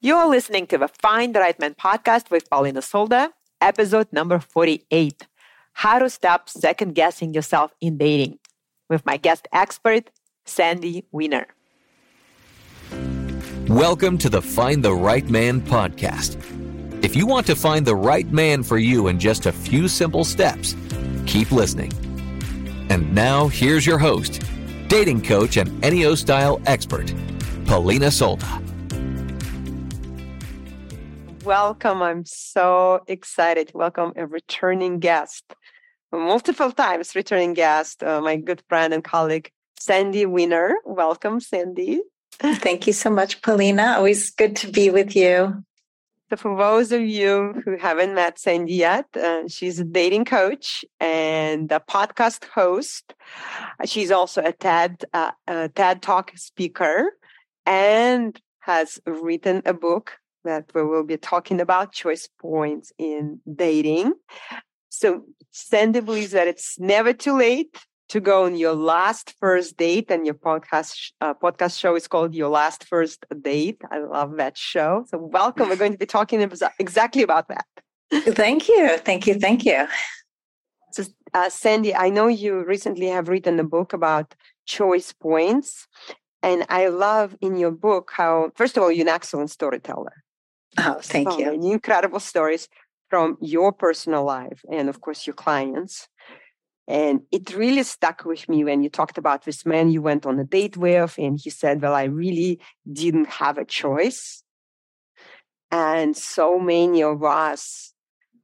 [0.00, 5.26] You're listening to the Find the Right Man podcast with Polina Solda, episode number 48
[5.72, 8.38] How to Stop Second Guessing Yourself in Dating,
[8.88, 10.10] with my guest expert,
[10.44, 11.48] Sandy Weiner.
[13.66, 16.36] Welcome to the Find the Right Man podcast.
[17.04, 20.24] If you want to find the right man for you in just a few simple
[20.24, 20.76] steps,
[21.26, 21.90] keep listening.
[22.88, 24.42] And now, here's your host,
[24.86, 27.12] dating coach and Enneagram style expert,
[27.66, 28.62] Polina Solda
[31.48, 32.02] welcome.
[32.02, 33.70] I'm so excited.
[33.72, 35.42] Welcome a returning guest,
[36.12, 40.74] multiple times returning guest, uh, my good friend and colleague, Sandy Weiner.
[40.84, 42.02] Welcome, Sandy.
[42.32, 43.94] Thank you so much, Polina.
[43.96, 45.64] Always good to be with you.
[46.28, 50.84] So, for those of you who haven't met Sandy yet, uh, she's a dating coach
[51.00, 53.14] and a podcast host.
[53.86, 57.16] She's also a TED uh, a TED Talk speaker
[57.64, 64.12] and has written a book that we will be talking about choice points in dating.
[64.88, 67.76] So Sandy believes that it's never too late
[68.08, 72.34] to go on your last first date, and your podcast uh, podcast show is called
[72.34, 73.82] Your Last First Date.
[73.90, 75.04] I love that show.
[75.08, 75.68] So welcome.
[75.68, 76.40] We're going to be talking
[76.78, 77.66] exactly about that.
[78.10, 79.86] Thank you, thank you, thank you.
[80.92, 85.86] So, uh, Sandy, I know you recently have written a book about choice points,
[86.42, 90.24] and I love in your book how, first of all, you're an excellent storyteller.
[90.76, 91.52] Oh, thank you.
[91.52, 92.68] Incredible stories
[93.08, 96.08] from your personal life and, of course, your clients.
[96.86, 100.38] And it really stuck with me when you talked about this man you went on
[100.38, 102.60] a date with, and he said, Well, I really
[102.90, 104.42] didn't have a choice.
[105.70, 107.92] And so many of us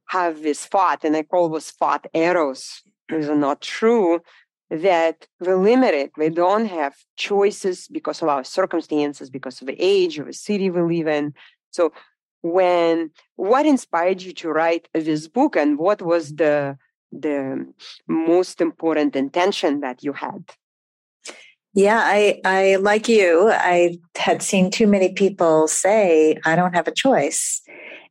[0.09, 2.83] have this thought, and I call this thought arrows.
[3.09, 4.21] These are not true
[4.69, 6.11] that we're limited.
[6.17, 10.69] We don't have choices because of our circumstances, because of the age of the city
[10.69, 11.33] we live in.
[11.71, 11.93] So
[12.45, 16.77] when what inspired you to write this book and what was the
[17.11, 17.65] the
[18.07, 20.43] most important intention that you had?
[21.73, 26.87] Yeah i i like you i had seen too many people say i don't have
[26.87, 27.61] a choice.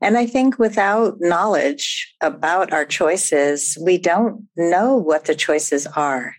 [0.01, 1.87] And i think without knowledge
[2.21, 6.35] about our choices we don't know what the choices are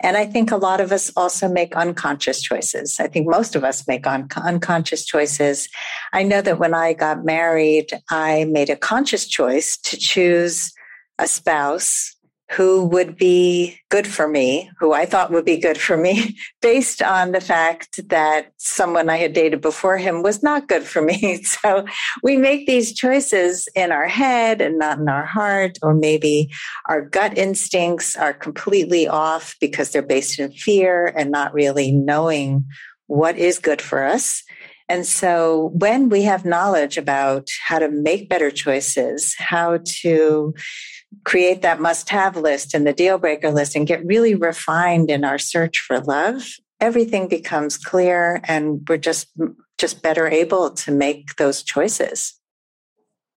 [0.00, 3.00] and I think a lot of us also make unconscious choices.
[3.00, 5.68] I think most of us make un- unconscious choices.
[6.12, 10.72] I know that when I got married, I made a conscious choice to choose
[11.18, 12.14] a spouse
[12.50, 17.02] who would be good for me, who I thought would be good for me, based
[17.02, 21.44] on the fact that someone I had dated before him was not good for me.
[21.58, 21.86] So
[22.22, 26.50] we make these choices in our head and not in our heart, or maybe
[26.86, 32.64] our gut instincts are completely off because they're based in fear and not really knowing
[33.06, 34.44] what is good for us.
[34.88, 40.54] And so when we have knowledge about how to make better choices, how to
[41.24, 45.24] create that must have list and the deal breaker list and get really refined in
[45.24, 46.42] our search for love,
[46.80, 49.28] everything becomes clear and we're just
[49.78, 52.34] just better able to make those choices.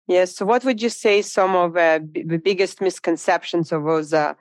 [0.06, 0.36] Yes.
[0.36, 4.34] So, what would you say some of uh, b- the biggest misconceptions of those uh,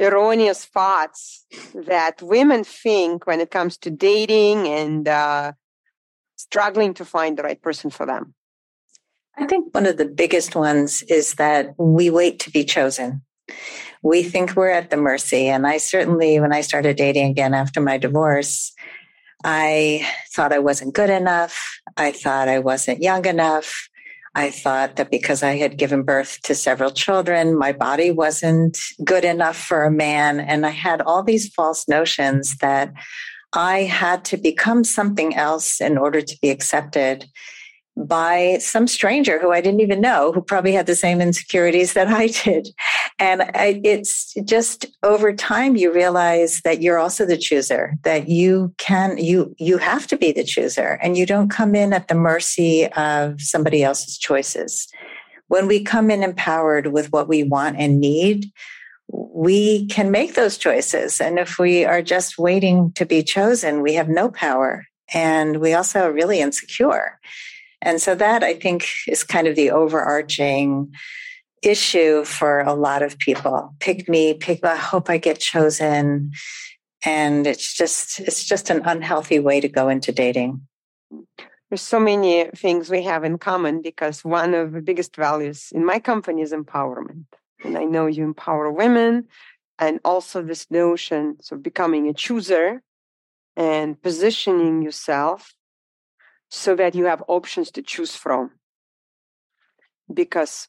[0.00, 5.52] erroneous thoughts that women think when it comes to dating and uh,
[6.36, 8.34] struggling to find the right person for them?
[9.38, 13.22] I think one of the biggest ones is that we wait to be chosen.
[14.02, 15.48] We think we're at the mercy.
[15.48, 18.72] And I certainly, when I started dating again after my divorce,
[19.44, 21.80] I thought I wasn't good enough.
[21.96, 23.88] I thought I wasn't young enough.
[24.34, 29.24] I thought that because I had given birth to several children, my body wasn't good
[29.24, 30.40] enough for a man.
[30.40, 32.92] And I had all these false notions that
[33.52, 37.26] I had to become something else in order to be accepted
[37.96, 42.08] by some stranger who I didn't even know, who probably had the same insecurities that
[42.08, 42.68] I did.
[43.18, 48.74] And I, it's just over time you realize that you're also the chooser, that you
[48.76, 52.14] can, you, you have to be the chooser and you don't come in at the
[52.14, 54.88] mercy of somebody else's choices.
[55.48, 58.52] When we come in empowered with what we want and need,
[59.08, 61.20] we can make those choices.
[61.20, 64.84] And if we are just waiting to be chosen, we have no power
[65.14, 67.18] and we also are really insecure.
[67.82, 70.92] And so that I think is kind of the overarching
[71.62, 73.74] issue for a lot of people.
[73.80, 76.32] Pick me, pick I hope I get chosen.
[77.04, 80.66] And it's just it's just an unhealthy way to go into dating.
[81.68, 85.84] There's so many things we have in common because one of the biggest values in
[85.84, 87.24] my company is empowerment.
[87.64, 89.26] And I know you empower women
[89.78, 92.82] and also this notion of becoming a chooser
[93.56, 95.55] and positioning yourself
[96.48, 98.50] so that you have options to choose from.
[100.12, 100.68] Because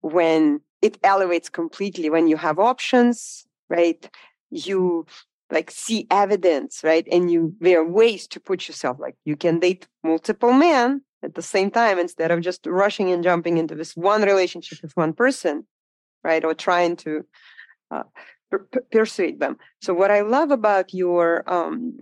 [0.00, 4.08] when it elevates completely, when you have options, right,
[4.50, 5.06] you
[5.50, 7.06] like see evidence, right?
[7.10, 11.34] And you there are ways to put yourself like you can date multiple men at
[11.34, 15.12] the same time instead of just rushing and jumping into this one relationship with one
[15.12, 15.66] person,
[16.22, 16.44] right?
[16.44, 17.24] Or trying to
[17.90, 18.02] uh,
[18.92, 19.56] persuade them.
[19.80, 21.96] So what I love about your um,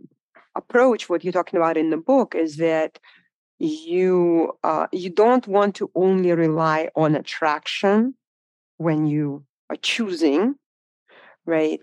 [0.54, 2.98] approach, what you're talking about in the book, is that
[3.58, 8.14] you uh, you don't want to only rely on attraction
[8.78, 10.54] when you are choosing,
[11.46, 11.80] right?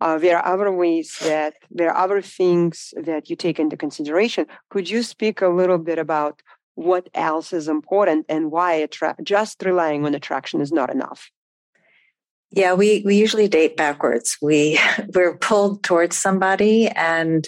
[0.00, 4.46] Uh, there are other ways that there are other things that you take into consideration.
[4.70, 6.40] Could you speak a little bit about
[6.74, 11.30] what else is important and why attra- just relying on attraction is not enough?
[12.52, 14.36] Yeah, we, we usually date backwards.
[14.42, 14.78] We
[15.14, 17.46] we're pulled towards somebody and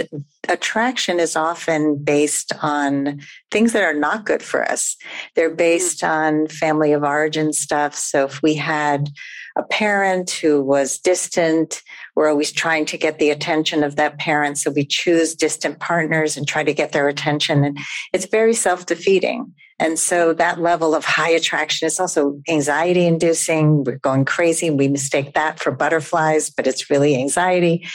[0.48, 3.20] attraction is often based on
[3.50, 4.96] things that are not good for us.
[5.34, 5.56] They're mm.
[5.56, 7.94] based on family of origin stuff.
[7.94, 9.10] So if we had
[9.56, 11.82] a parent who was distant,
[12.14, 14.58] we're always trying to get the attention of that parent.
[14.58, 17.64] So we choose distant partners and try to get their attention.
[17.64, 17.78] And
[18.12, 19.52] it's very self-defeating.
[19.78, 23.82] And so that level of high attraction is also anxiety inducing.
[23.84, 24.70] We're going crazy.
[24.70, 27.86] We mistake that for butterflies, but it's really anxiety.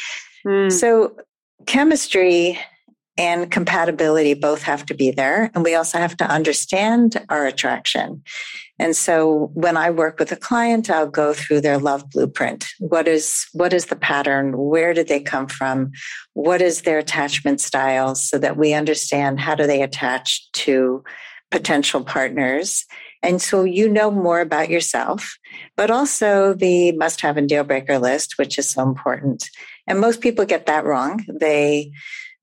[0.46, 0.72] Mm.
[0.72, 1.16] So
[1.66, 2.60] chemistry
[3.18, 5.50] and compatibility both have to be there.
[5.54, 8.24] And we also have to understand our attraction.
[8.80, 12.66] And so when I work with a client, I'll go through their love blueprint.
[12.80, 14.58] What is, what is the pattern?
[14.58, 15.92] Where did they come from?
[16.34, 21.04] What is their attachment style so that we understand how do they attach to
[21.52, 22.86] potential partners.
[23.24, 25.38] And so you know more about yourself,
[25.76, 29.50] but also the must have and deal breaker list, which is so important.
[29.88, 31.26] And most people get that wrong.
[31.28, 31.92] They,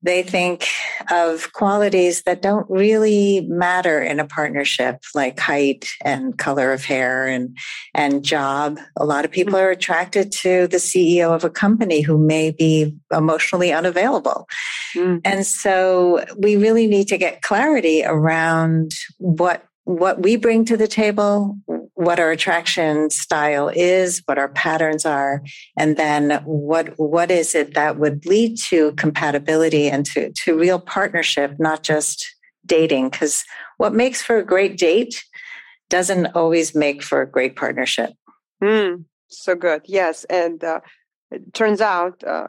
[0.05, 0.67] they think
[1.11, 7.27] of qualities that don't really matter in a partnership, like height and color of hair
[7.27, 7.57] and,
[7.93, 8.79] and job.
[8.97, 12.95] A lot of people are attracted to the CEO of a company who may be
[13.11, 14.47] emotionally unavailable.
[14.95, 15.21] Mm.
[15.25, 20.87] And so we really need to get clarity around what what we bring to the
[20.87, 21.57] table,
[21.95, 25.41] what our attraction style is, what our patterns are,
[25.77, 30.79] and then what what is it that would lead to compatibility and to, to real
[30.79, 32.25] partnership, not just
[32.65, 33.09] dating.
[33.09, 33.43] Because
[33.77, 35.23] what makes for a great date
[35.89, 38.11] doesn't always make for a great partnership.
[38.61, 39.83] Mm, so good.
[39.85, 40.25] Yes.
[40.25, 40.81] And uh,
[41.31, 42.47] it turns out uh,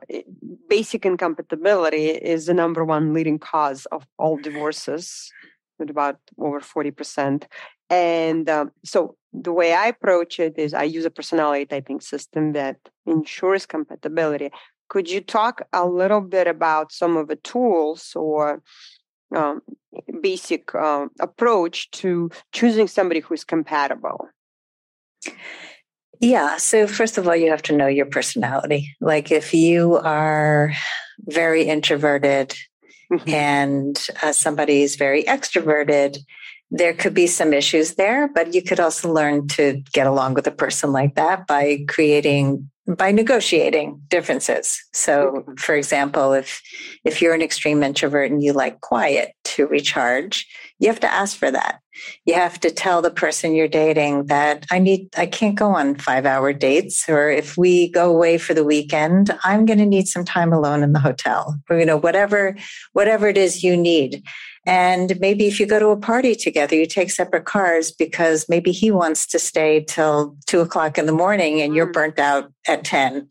[0.68, 5.30] basic incompatibility is the number one leading cause of all divorces
[5.78, 7.44] with about over 40%.
[7.90, 12.52] And um, so the way I approach it is I use a personality typing system
[12.52, 14.50] that ensures compatibility.
[14.88, 18.62] Could you talk a little bit about some of the tools or
[19.34, 19.60] um,
[20.20, 24.28] basic uh, approach to choosing somebody who is compatible?
[26.20, 26.56] Yeah.
[26.56, 28.94] So, first of all, you have to know your personality.
[29.00, 30.72] Like, if you are
[31.20, 32.54] very introverted
[33.12, 33.28] mm-hmm.
[33.28, 36.18] and uh, somebody is very extroverted,
[36.70, 40.46] there could be some issues there, but you could also learn to get along with
[40.46, 44.80] a person like that by creating by negotiating differences.
[44.92, 46.62] So, for example, if
[47.04, 50.46] if you're an extreme introvert and you like quiet to recharge,
[50.78, 51.80] you have to ask for that.
[52.26, 55.96] You have to tell the person you're dating that I need I can't go on
[55.96, 60.24] 5-hour dates or if we go away for the weekend, I'm going to need some
[60.24, 61.58] time alone in the hotel.
[61.68, 62.56] Or you know, whatever
[62.92, 64.22] whatever it is you need.
[64.66, 68.72] And maybe if you go to a party together, you take separate cars because maybe
[68.72, 71.92] he wants to stay till two o'clock in the morning and you're mm.
[71.92, 73.28] burnt out at 10.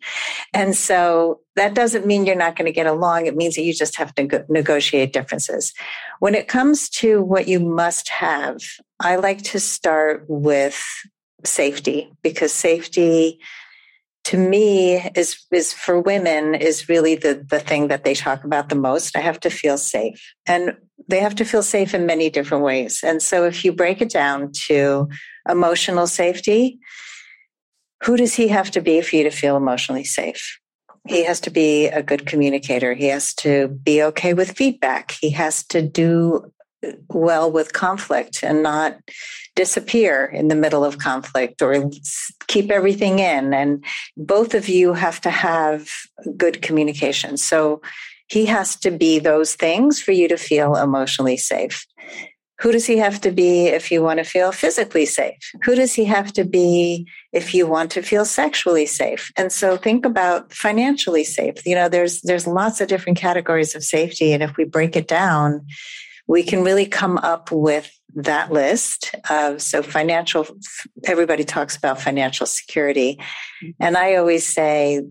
[0.53, 3.25] And so that doesn't mean you're not going to get along.
[3.25, 5.73] It means that you just have to negotiate differences.
[6.19, 8.61] When it comes to what you must have,
[9.01, 10.81] I like to start with
[11.43, 13.39] safety because safety
[14.25, 18.69] to me is is for women is really the the thing that they talk about
[18.69, 19.15] the most.
[19.15, 20.21] I have to feel safe.
[20.45, 20.77] And
[21.07, 23.01] they have to feel safe in many different ways.
[23.03, 25.07] And so if you break it down to
[25.47, 26.79] emotional safety
[28.05, 30.59] who does he have to be for you to feel emotionally safe?
[31.07, 32.93] He has to be a good communicator.
[32.93, 35.11] He has to be okay with feedback.
[35.19, 36.51] He has to do
[37.09, 38.97] well with conflict and not
[39.55, 41.89] disappear in the middle of conflict or
[42.47, 43.53] keep everything in.
[43.53, 43.83] And
[44.17, 45.89] both of you have to have
[46.35, 47.37] good communication.
[47.37, 47.81] So
[48.27, 51.85] he has to be those things for you to feel emotionally safe.
[52.61, 55.37] Who does he have to be if you want to feel physically safe?
[55.63, 59.29] Who does he have to be if you want to feel sexually safe?
[59.35, 61.65] And so think about financially safe.
[61.65, 65.07] You know, there's there's lots of different categories of safety and if we break it
[65.07, 65.65] down,
[66.27, 70.47] we can really come up with that list of so financial
[71.05, 73.19] everybody talks about financial security.
[73.79, 75.01] And i always say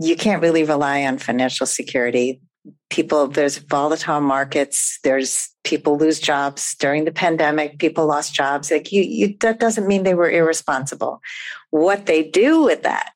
[0.00, 2.40] you can't really rely on financial security.
[2.88, 4.98] People there's volatile markets.
[5.02, 6.76] There's people lose jobs.
[6.76, 8.70] During the pandemic people lost jobs.
[8.70, 11.20] Like you, you that doesn't mean they were irresponsible.
[11.70, 13.12] What they do with that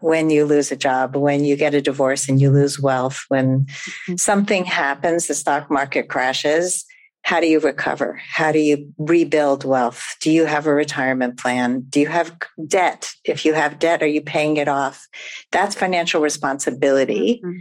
[0.00, 3.64] when you lose a job, when you get a divorce and you lose wealth, when
[3.64, 4.16] mm-hmm.
[4.16, 6.84] something happens, the stock market crashes,
[7.26, 8.22] how do you recover?
[8.24, 10.14] How do you rebuild wealth?
[10.20, 11.80] Do you have a retirement plan?
[11.88, 12.36] Do you have
[12.68, 13.10] debt?
[13.24, 15.08] If you have debt, are you paying it off?
[15.50, 17.42] That's financial responsibility.
[17.44, 17.58] Mm-hmm.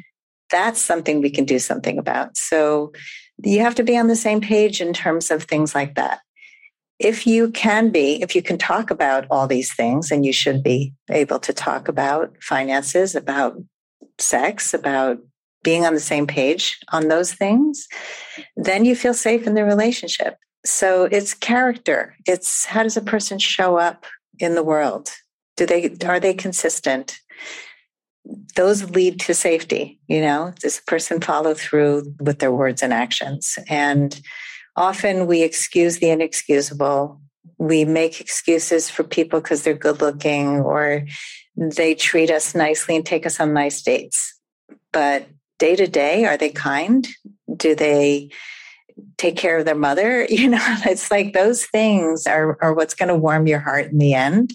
[0.51, 2.37] That's something we can do something about.
[2.37, 2.93] So
[3.43, 6.19] you have to be on the same page in terms of things like that
[6.99, 10.63] if you can be, if you can talk about all these things, and you should
[10.63, 13.57] be able to talk about finances, about
[14.17, 15.17] sex, about
[15.65, 17.87] being on the same page on those things,
[18.55, 20.37] then you feel safe in the relationship.
[20.63, 22.15] So it's character.
[22.25, 24.05] It's how does a person show up
[24.39, 25.09] in the world?
[25.57, 27.17] Do they are they consistent?
[28.55, 32.93] Those lead to safety, you know, does a person follow through with their words and
[32.93, 33.59] actions?
[33.69, 34.19] And
[34.75, 37.21] often we excuse the inexcusable.
[37.59, 41.05] We make excuses for people because they're good looking or
[41.55, 44.33] they treat us nicely and take us on nice dates.
[44.91, 45.27] But
[45.59, 47.07] day to day, are they kind?
[47.55, 48.29] Do they
[49.17, 50.27] take care of their mother?
[50.29, 53.97] You know, it's like those things are, are what's going to warm your heart in
[53.97, 54.51] the end.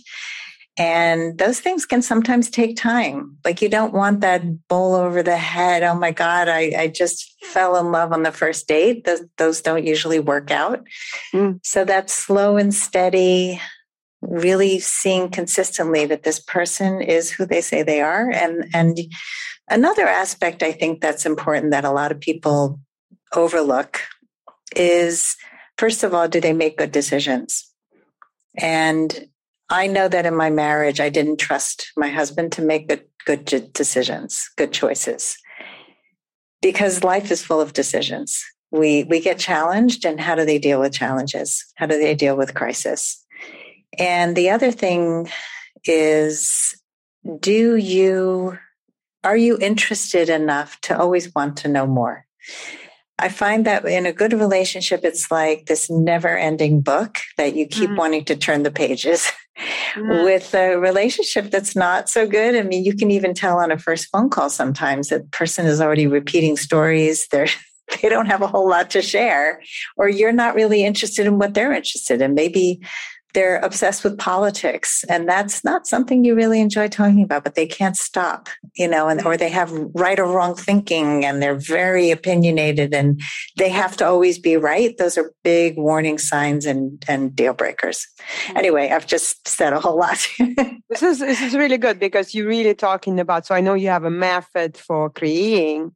[0.76, 3.37] And those things can sometimes take time.
[3.45, 5.83] Like you don't want that bowl over the head.
[5.83, 9.04] Oh my God, I, I just fell in love on the first date.
[9.04, 10.83] Those, those don't usually work out.
[11.35, 11.61] Mm.
[11.62, 13.61] So that slow and steady,
[14.23, 18.30] really seeing consistently that this person is who they say they are.
[18.30, 18.99] And, and
[19.70, 22.80] another aspect I think that's important that a lot of people
[23.34, 24.02] overlook
[24.76, 25.36] is
[25.78, 27.66] first of all, do they make good decisions?
[28.58, 29.28] And
[29.70, 33.72] I know that in my marriage, I didn't trust my husband to make good, good
[33.72, 35.38] decisions, good choices,
[36.60, 38.44] because life is full of decisions.
[38.72, 41.64] We, we get challenged, and how do they deal with challenges?
[41.76, 43.24] How do they deal with crisis?
[43.98, 45.30] And the other thing
[45.86, 46.74] is,
[47.40, 48.58] do you,
[49.24, 52.26] are you interested enough to always want to know more?
[53.18, 57.66] I find that in a good relationship, it's like this never ending book that you
[57.66, 57.98] keep mm.
[57.98, 59.30] wanting to turn the pages.
[59.94, 60.24] Mm.
[60.24, 63.76] With a relationship that's not so good, I mean, you can even tell on a
[63.76, 67.26] first phone call sometimes that person is already repeating stories.
[67.30, 67.48] They're
[68.00, 69.60] they don't have a whole lot to share,
[69.98, 72.32] or you're not really interested in what they're interested in.
[72.32, 72.80] Maybe
[73.34, 77.66] they're obsessed with politics and that's not something you really enjoy talking about but they
[77.66, 82.10] can't stop you know and or they have right or wrong thinking and they're very
[82.10, 83.20] opinionated and
[83.56, 84.96] they have to always be right.
[84.99, 88.06] Those are big warning signs and and deal breakers.
[88.20, 88.56] Mm-hmm.
[88.58, 90.18] anyway i've just said a whole lot.
[90.90, 93.88] This is this is really good because you're really talking about so i know you
[93.88, 95.92] have a method for creating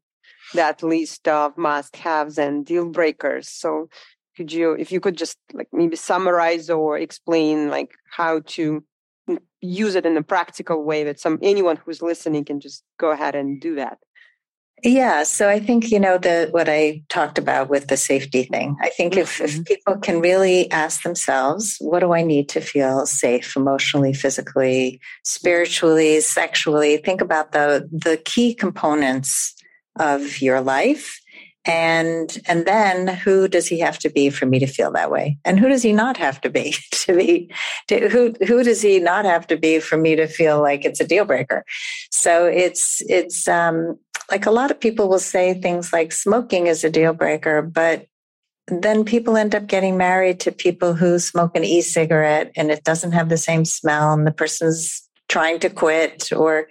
[0.54, 3.88] that list of must haves and deal breakers so
[4.36, 8.84] could you if you could just like maybe summarize or explain like how to
[9.60, 13.34] use it in a practical way that some anyone who's listening can just go ahead
[13.34, 13.98] and do that
[14.82, 18.76] yeah so i think you know the what i talked about with the safety thing
[18.82, 19.22] i think mm-hmm.
[19.22, 19.62] if, if mm-hmm.
[19.62, 26.20] people can really ask themselves what do i need to feel safe emotionally physically spiritually
[26.20, 29.54] sexually think about the the key components
[29.98, 31.20] of your life
[31.66, 35.38] and and then who does he have to be for me to feel that way?
[35.44, 37.50] And who does he not have to be to be
[37.88, 41.00] to, who who does he not have to be for me to feel like it's
[41.00, 41.64] a deal breaker?
[42.10, 43.98] So it's it's um
[44.30, 48.06] like a lot of people will say things like smoking is a deal breaker but
[48.68, 53.12] then people end up getting married to people who smoke an e-cigarette and it doesn't
[53.12, 56.68] have the same smell and the person's trying to quit or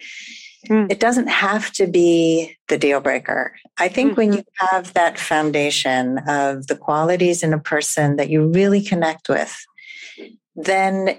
[0.69, 0.91] Mm.
[0.91, 3.55] It doesn't have to be the deal breaker.
[3.77, 4.17] I think mm-hmm.
[4.17, 9.29] when you have that foundation of the qualities in a person that you really connect
[9.29, 9.55] with,
[10.55, 11.17] then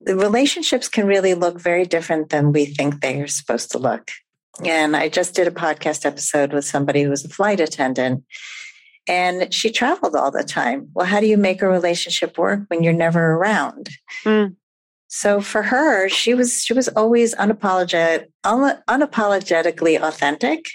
[0.00, 4.10] the relationships can really look very different than we think they are supposed to look.
[4.64, 8.24] And I just did a podcast episode with somebody who was a flight attendant
[9.08, 10.90] and she traveled all the time.
[10.92, 13.88] Well, how do you make a relationship work when you're never around?
[14.24, 14.56] Mm.
[15.08, 20.66] So for her, she was she was always unapologetic, unapologetically authentic.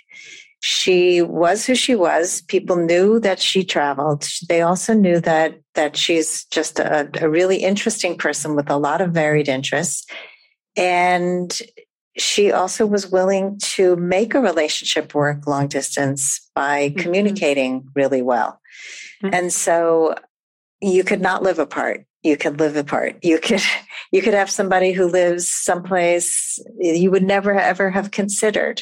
[0.59, 2.41] She was who she was.
[2.43, 4.27] People knew that she traveled.
[4.49, 9.01] They also knew that that she's just a, a really interesting person with a lot
[9.01, 10.05] of varied interests.
[10.75, 11.55] And
[12.17, 16.99] she also was willing to make a relationship work long distance by mm-hmm.
[16.99, 18.59] communicating really well.
[19.23, 19.33] Mm-hmm.
[19.33, 20.15] And so
[20.81, 22.05] you could not live apart.
[22.23, 23.17] You could live apart.
[23.21, 23.61] You could
[24.11, 28.81] you could have somebody who lives someplace you would never ever have considered.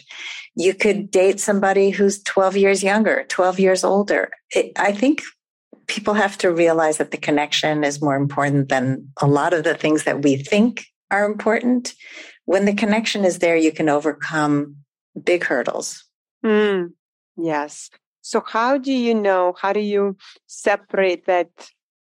[0.55, 4.29] You could date somebody who's 12 years younger, 12 years older.
[4.51, 5.21] It, I think
[5.87, 9.75] people have to realize that the connection is more important than a lot of the
[9.75, 11.93] things that we think are important.
[12.45, 14.77] When the connection is there, you can overcome
[15.21, 16.03] big hurdles.
[16.45, 16.93] Mm,
[17.37, 17.89] yes.
[18.21, 19.53] So, how do you know?
[19.59, 20.17] How do you
[20.47, 21.49] separate that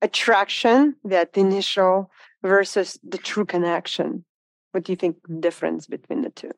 [0.02, 2.12] attraction, that initial,
[2.44, 4.26] versus the true connection?
[4.72, 6.52] What do you think the difference between the two?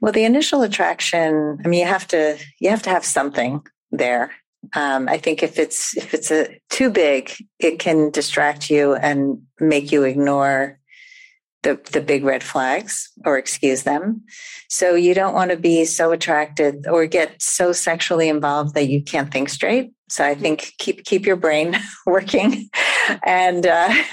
[0.00, 1.58] Well, the initial attraction.
[1.64, 4.32] I mean, you have to you have to have something there.
[4.74, 9.42] Um, I think if it's if it's a too big, it can distract you and
[9.60, 10.78] make you ignore
[11.62, 14.22] the, the big red flags or excuse them.
[14.68, 19.02] So you don't want to be so attracted or get so sexually involved that you
[19.02, 19.92] can't think straight.
[20.08, 21.74] So I think keep keep your brain
[22.06, 22.68] working,
[23.24, 23.94] and uh,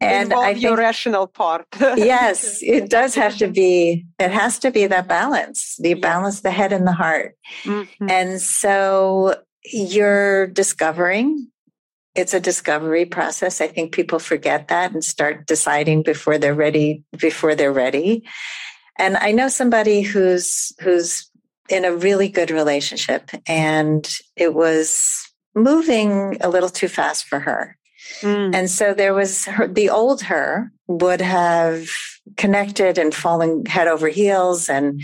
[0.00, 1.66] and Involve I think, your rational part.
[1.80, 4.06] yes, it does have to be.
[4.20, 5.76] It has to be that balance.
[5.80, 8.08] The balance the head and the heart, mm-hmm.
[8.08, 11.48] and so you're discovering
[12.14, 13.60] it's a discovery process.
[13.60, 18.24] I think people forget that and start deciding before they're ready, before they're ready.
[18.98, 21.28] And I know somebody who's, who's
[21.68, 27.76] in a really good relationship and it was moving a little too fast for her.
[28.20, 28.54] Mm.
[28.54, 31.88] And so there was her, the old her would have
[32.36, 35.00] connected and fallen head over heels and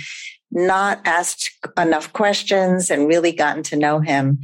[0.52, 4.40] not asked enough questions and really gotten to know him.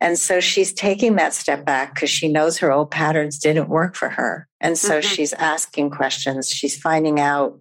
[0.00, 3.94] And so she's taking that step back because she knows her old patterns didn't work
[3.94, 4.48] for her.
[4.60, 5.08] And so mm-hmm.
[5.08, 6.48] she's asking questions.
[6.48, 7.60] She's finding out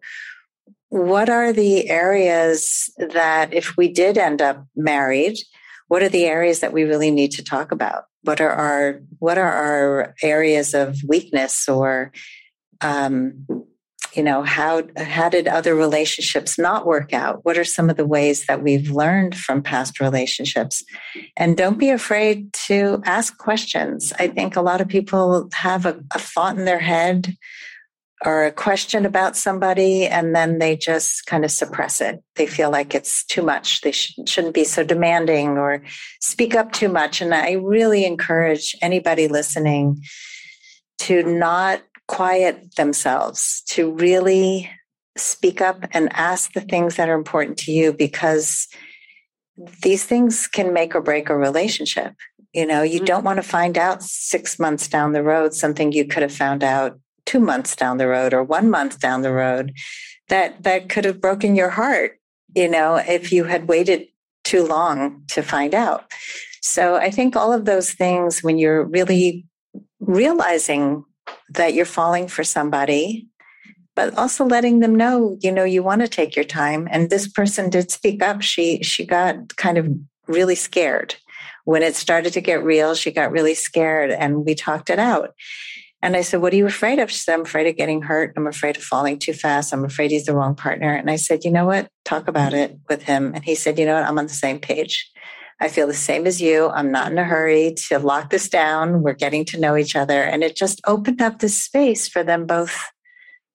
[0.88, 5.38] what are the areas that if we did end up married,
[5.88, 8.06] what are the areas that we really need to talk about?
[8.24, 12.12] What are our what are our areas of weakness or
[12.82, 13.46] um,
[14.16, 17.46] you know how how did other relationships not work out?
[17.46, 20.84] What are some of the ways that we've learned from past relationships?
[21.38, 24.12] And don't be afraid to ask questions.
[24.20, 27.36] I think a lot of people have a, a thought in their head
[28.26, 32.22] or a question about somebody and then they just kind of suppress it.
[32.36, 33.80] They feel like it's too much.
[33.82, 35.84] They sh- shouldn't be so demanding or
[36.20, 37.22] speak up too much.
[37.22, 40.02] And i really encourage anybody listening
[41.00, 44.70] to not quiet themselves, to really
[45.16, 48.68] speak up and ask the things that are important to you because
[49.84, 52.14] these things can make or break a relationship.
[52.54, 53.06] You know, you mm-hmm.
[53.06, 56.64] don't want to find out six months down the road something you could have found
[56.64, 59.72] out two months down the road or one month down the road
[60.30, 62.20] that that could have broken your heart
[62.56, 64.08] you know if you had waited
[64.44, 66.12] too long to find out
[66.62, 69.46] so i think all of those things when you're really
[70.00, 71.04] realizing
[71.50, 73.30] that you're falling for somebody
[74.00, 76.88] but also letting them know you know you want to take your time.
[76.90, 78.42] And this person did speak up.
[78.42, 79.90] She she got kind of
[80.26, 81.16] really scared.
[81.66, 85.32] When it started to get real she got really scared and we talked it out.
[86.02, 87.12] And i said what are you afraid of?
[87.12, 88.36] She said i'm afraid of getting hurt.
[88.38, 89.74] I'm afraid of falling too fast.
[89.74, 90.94] I'm afraid he's the wrong partner.
[90.94, 91.90] And i said you know what?
[92.06, 93.34] Talk about it with him.
[93.36, 94.06] And he said you know what?
[94.06, 95.12] I'm on the same page
[95.62, 96.70] I feel the same as you.
[96.70, 99.02] I'm not in a hurry to lock this down.
[99.04, 100.24] We're getting to know each other.
[100.24, 102.78] And it just opened up this space for them both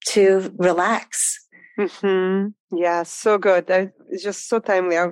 [0.08, 1.46] to relax.
[1.78, 2.76] Mm-hmm.
[2.76, 3.64] Yeah, so good.
[4.10, 4.98] It's just so timely.
[4.98, 5.08] I,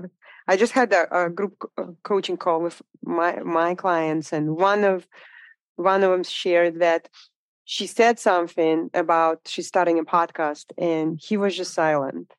[0.47, 1.57] I just had a, a group
[2.03, 5.07] coaching call with my my clients, and one of
[5.77, 7.09] one of them shared that
[7.65, 12.33] she said something about she's starting a podcast, and he was just silent.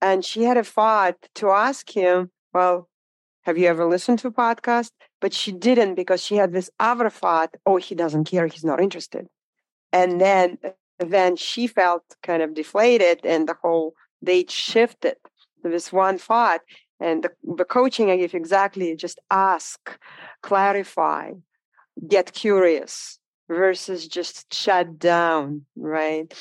[0.00, 2.88] And she had a thought to ask him, "Well,
[3.46, 4.90] have you ever listened to a podcast?
[5.20, 8.80] But she didn't because she had this other thought, oh, he doesn't care, he's not
[8.80, 9.28] interested.
[9.92, 15.16] And then uh, then she felt kind of deflated and the whole date shifted
[15.62, 16.62] to this one thought.
[16.98, 19.96] And the, the coaching I give exactly just ask,
[20.42, 21.32] clarify,
[22.08, 26.34] get curious versus just shut down, right?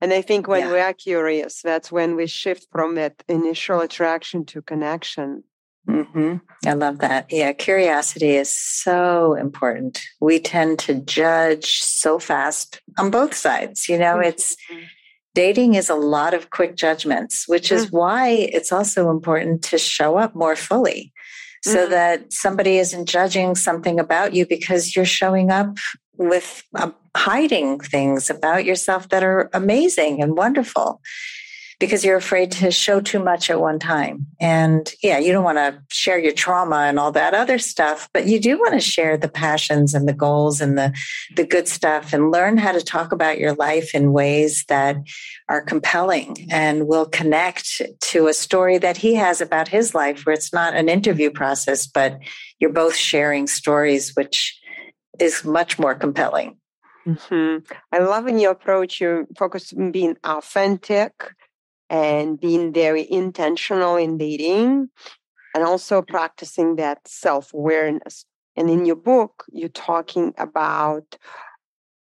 [0.00, 0.72] And I think when yeah.
[0.72, 5.44] we are curious, that's when we shift from that initial attraction to connection.
[5.88, 6.36] Mm-hmm.
[6.66, 7.26] I love that.
[7.30, 10.00] Yeah, curiosity is so important.
[10.20, 13.88] We tend to judge so fast on both sides.
[13.88, 14.84] You know, it's mm-hmm.
[15.34, 17.96] dating is a lot of quick judgments, which is mm-hmm.
[17.96, 21.12] why it's also important to show up more fully
[21.64, 21.90] so mm-hmm.
[21.90, 25.76] that somebody isn't judging something about you because you're showing up
[26.16, 31.00] with uh, hiding things about yourself that are amazing and wonderful
[31.82, 34.24] because you're afraid to show too much at one time.
[34.38, 38.24] And yeah, you don't want to share your trauma and all that other stuff, but
[38.24, 40.94] you do want to share the passions and the goals and the,
[41.34, 44.94] the good stuff and learn how to talk about your life in ways that
[45.48, 50.34] are compelling and will connect to a story that he has about his life where
[50.34, 52.16] it's not an interview process, but
[52.60, 54.56] you're both sharing stories, which
[55.18, 56.56] is much more compelling.
[57.04, 57.64] Mm-hmm.
[57.90, 61.12] I love in your approach, you focus on being authentic
[61.92, 64.88] and being very intentional in dating
[65.54, 68.24] and also practicing that self awareness.
[68.56, 71.18] And in your book, you're talking about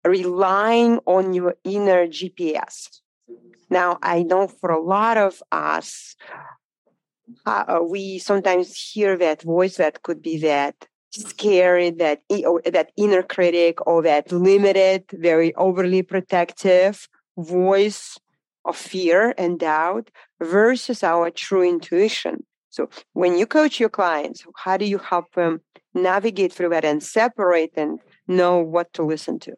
[0.04, 3.02] relying on your inner GPS.
[3.70, 6.16] Now, I know for a lot of us,
[7.46, 13.86] uh, we sometimes hear that voice that could be that scary, that that inner critic,
[13.86, 18.18] or that limited, very overly protective voice
[18.68, 22.46] of fear and doubt versus our true intuition.
[22.70, 25.62] So when you coach your clients, how do you help them
[25.94, 29.54] navigate through that and separate and know what to listen to?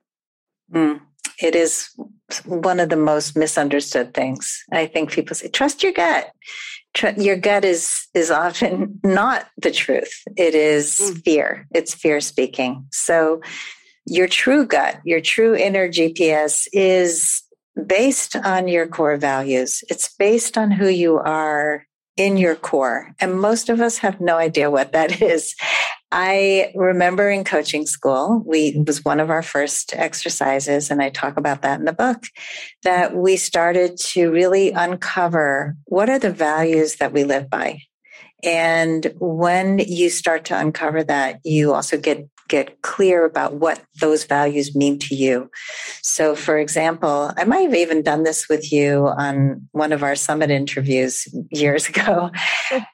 [0.71, 1.01] Mm,
[1.41, 1.89] it is
[2.45, 4.63] one of the most misunderstood things.
[4.71, 6.31] I think people say, trust your gut.
[7.17, 10.23] your gut is is often not the truth.
[10.37, 11.23] It is mm.
[11.23, 11.67] fear.
[11.73, 12.85] It's fear speaking.
[12.91, 13.41] So
[14.05, 17.43] your true gut, your true inner GPS is
[17.87, 19.83] based on your core values.
[19.89, 21.85] It's based on who you are
[22.17, 23.13] in your core.
[23.19, 25.55] And most of us have no idea what that is.
[26.11, 31.09] I remember in coaching school, we it was one of our first exercises, and I
[31.09, 32.23] talk about that in the book,
[32.83, 37.81] that we started to really uncover what are the values that we live by.
[38.43, 44.25] And when you start to uncover that, you also get get clear about what those
[44.25, 45.49] values mean to you.
[46.01, 50.15] So, for example, I might have even done this with you on one of our
[50.15, 52.31] summit interviews years ago.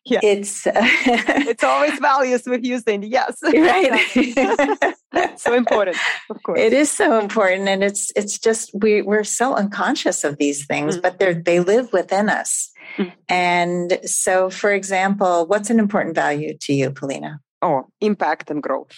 [0.08, 0.20] Yeah.
[0.22, 3.08] It's it's always values with you, Cindy.
[3.08, 5.40] Yes, right.
[5.40, 5.98] so important,
[6.30, 6.60] of course.
[6.60, 10.96] It is so important, and it's it's just we we're so unconscious of these things,
[10.96, 11.02] mm-hmm.
[11.02, 12.72] but they they live within us.
[12.98, 13.10] Mm-hmm.
[13.30, 17.40] And so, for example, what's an important value to you, Polina?
[17.62, 18.96] Oh, impact and growth.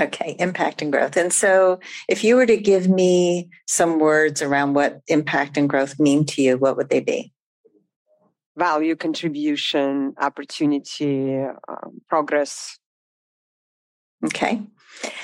[0.00, 1.16] Okay, impact and growth.
[1.16, 6.00] And so, if you were to give me some words around what impact and growth
[6.00, 7.32] mean to you, what would they be?
[8.56, 12.78] Value, contribution, opportunity, um, progress.
[14.24, 14.62] Okay.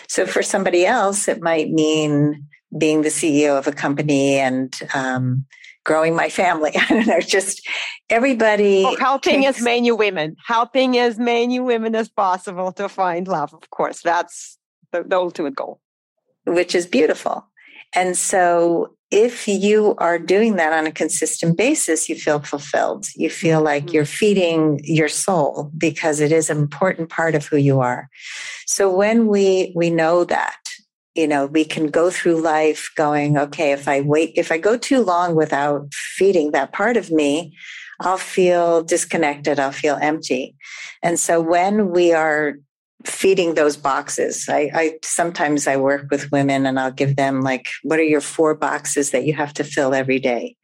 [0.09, 5.47] So, for somebody else, it might mean being the CEO of a company and um,
[5.85, 6.73] growing my family.
[6.77, 7.67] I don't know, just
[8.11, 8.85] everybody.
[8.85, 13.55] Oh, helping as many women, helping as many women as possible to find love.
[13.55, 14.59] Of course, that's
[14.93, 15.81] the, the ultimate goal.
[16.47, 17.47] Which is beautiful.
[17.95, 23.07] And so if you are doing that on a consistent basis, you feel fulfilled.
[23.15, 23.95] You feel like mm-hmm.
[23.95, 28.09] you're feeding your soul because it is an important part of who you are.
[28.67, 30.59] So when we we know that,
[31.15, 34.77] you know, we can go through life going, okay, if I wait, if I go
[34.77, 37.57] too long without feeding that part of me,
[38.01, 39.59] I'll feel disconnected.
[39.59, 40.57] I'll feel empty.
[41.03, 42.57] And so when we are
[43.05, 44.47] feeding those boxes.
[44.49, 48.21] I, I, sometimes I work with women and I'll give them like, what are your
[48.21, 50.57] four boxes that you have to fill every day?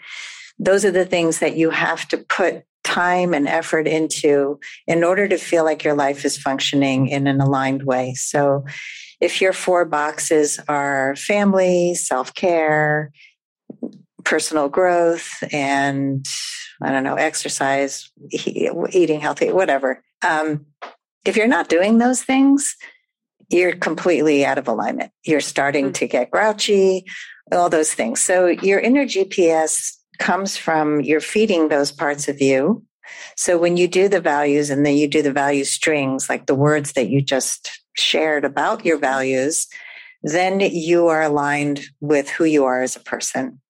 [0.59, 5.29] Those are the things that you have to put time and effort into in order
[5.29, 8.15] to feel like your life is functioning in an aligned way.
[8.15, 8.65] So
[9.21, 13.13] if your four boxes are family, self-care,
[14.25, 16.27] personal growth, and
[16.83, 20.03] I don't know, exercise, eating healthy, whatever.
[20.25, 20.67] Um,
[21.25, 22.77] if you're not doing those things,
[23.49, 25.13] you're completely out of alignment.
[25.25, 25.93] You're starting mm-hmm.
[25.93, 27.05] to get grouchy,
[27.53, 28.21] all those things.
[28.21, 32.85] So your inner GPS comes from you're feeding those parts of you.
[33.37, 36.55] So when you do the values and then you do the value strings, like the
[36.55, 39.67] words that you just shared about your values,
[40.23, 43.61] then you are aligned with who you are as a person.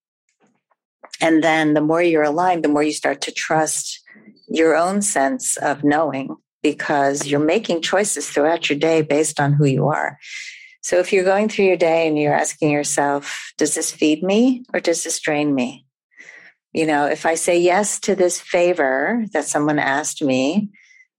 [1.20, 4.00] And then the more you're aligned, the more you start to trust
[4.48, 9.64] your own sense of knowing because you're making choices throughout your day based on who
[9.64, 10.18] you are.
[10.82, 14.64] So if you're going through your day and you're asking yourself, does this feed me
[14.74, 15.86] or does this drain me?
[16.72, 20.70] You know, if I say yes to this favor that someone asked me,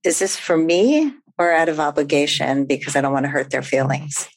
[0.04, 3.62] is this for me or out of obligation because I don't want to hurt their
[3.62, 4.28] feelings?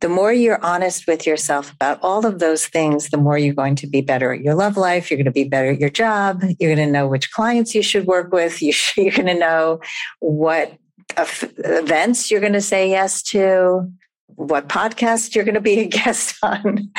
[0.00, 3.76] The more you're honest with yourself about all of those things, the more you're going
[3.76, 5.10] to be better at your love life.
[5.10, 6.42] You're going to be better at your job.
[6.58, 8.60] You're going to know which clients you should work with.
[8.66, 9.80] You are going to know
[10.20, 10.76] what
[11.18, 13.90] events you're going to say yes to,
[14.26, 16.90] what podcast you're going to be a guest on.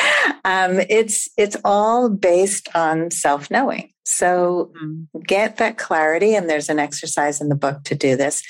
[0.46, 3.92] Um, it's it's all based on self knowing.
[4.06, 5.20] So mm-hmm.
[5.20, 8.42] get that clarity, and there's an exercise in the book to do this.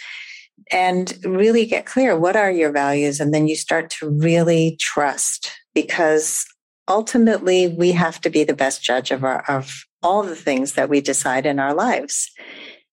[0.72, 5.52] And really get clear what are your values, and then you start to really trust
[5.74, 6.46] because
[6.89, 10.89] ultimately we have to be the best judge of our of all the things that
[10.89, 12.30] we decide in our lives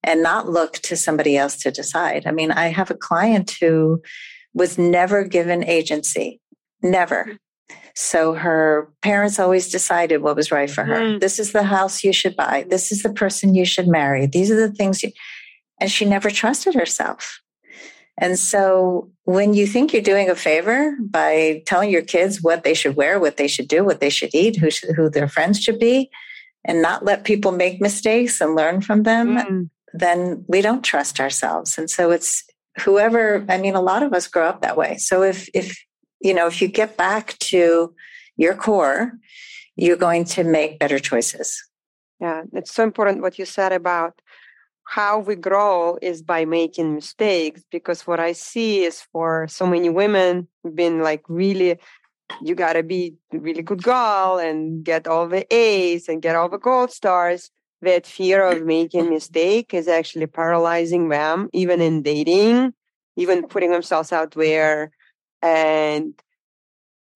[0.02, 2.26] and not look to somebody else to decide.
[2.26, 4.02] I mean, I have a client who
[4.52, 6.40] was never given agency,
[6.82, 7.36] never.
[7.94, 11.00] So her parents always decided what was right for her.
[11.00, 11.20] Mm.
[11.20, 12.66] This is the house you should buy.
[12.68, 14.26] This is the person you should marry.
[14.26, 15.12] These are the things you,
[15.80, 17.40] and she never trusted herself.
[18.18, 22.74] And so when you think you're doing a favor by telling your kids what they
[22.74, 25.60] should wear, what they should do, what they should eat, who, should, who their friends
[25.60, 26.10] should be,
[26.64, 29.70] and not let people make mistakes and learn from them, mm.
[29.92, 31.76] then we don't trust ourselves.
[31.76, 32.44] And so it's
[32.80, 34.96] whoever, I mean, a lot of us grow up that way.
[34.96, 35.76] So if, if,
[36.20, 37.94] you know, if you get back to
[38.36, 39.12] your core,
[39.76, 41.62] you're going to make better choices.
[42.20, 44.20] Yeah, it's so important what you said about
[44.86, 49.88] how we grow is by making mistakes because what i see is for so many
[49.88, 51.78] women been like really
[52.42, 56.48] you got to be really good girl and get all the a's and get all
[56.48, 57.50] the gold stars.
[57.82, 62.72] That fear of making mistake is actually paralyzing them even in dating
[63.16, 64.90] even putting themselves out there.
[65.42, 66.14] And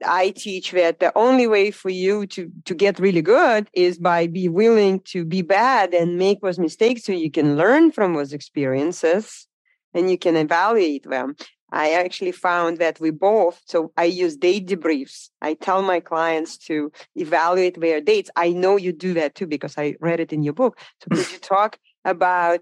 [0.04, 4.26] I teach that the only way for you to to get really good is by
[4.26, 8.32] be willing to be bad and make those mistakes so you can learn from those
[8.32, 9.46] experiences
[9.94, 11.34] and you can evaluate them.
[11.70, 15.28] I actually found that we both, so I use date debriefs.
[15.42, 18.30] I tell my clients to evaluate their dates.
[18.36, 20.78] I know you do that too because I read it in your book.
[21.02, 22.60] So could you talk about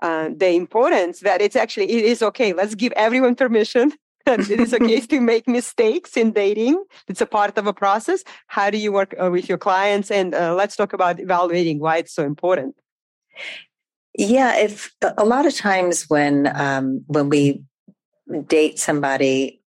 [0.00, 2.52] uh, the importance that it's actually, it is okay.
[2.52, 3.92] Let's give everyone permission
[4.50, 6.82] it is okay to make mistakes in dating.
[7.06, 8.24] It's a part of a process.
[8.48, 10.10] How do you work uh, with your clients?
[10.10, 12.74] And uh, let's talk about evaluating why it's so important.
[14.18, 17.62] Yeah, if a lot of times when um, when we
[18.46, 19.60] date somebody,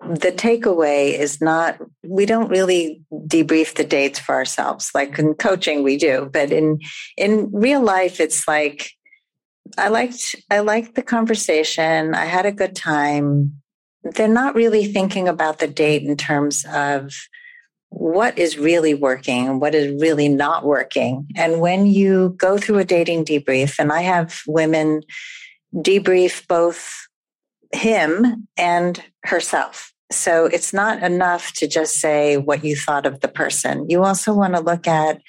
[0.00, 4.90] the takeaway is not we don't really debrief the dates for ourselves.
[4.94, 6.80] Like in coaching, we do, but in
[7.16, 8.90] in real life, it's like
[9.78, 12.14] I liked I liked the conversation.
[12.14, 13.62] I had a good time
[14.04, 17.12] they're not really thinking about the date in terms of
[17.90, 21.26] what is really working and what is really not working.
[21.36, 25.02] And when you go through a dating debrief, and I have women
[25.74, 27.06] debrief both
[27.72, 29.92] him and herself.
[30.10, 33.88] So it's not enough to just say what you thought of the person.
[33.88, 35.20] You also want to look at